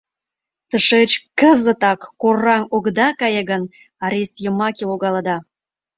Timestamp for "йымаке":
4.43-4.83